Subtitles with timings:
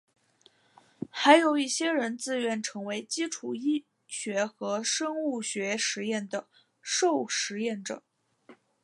[1.11, 6.47] 还有一些人自愿成为基础医学和生物学实验的
[6.81, 8.01] 受实验者。